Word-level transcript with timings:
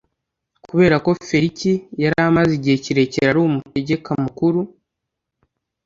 kubera 0.67 0.95
ko 1.05 1.09
Feliki 1.27 1.71
yari 2.03 2.17
amaze 2.29 2.51
igihe 2.55 2.77
kirekire 2.83 3.25
ari 3.29 3.39
umutegeka 3.41 4.11
mukuru 4.23 4.59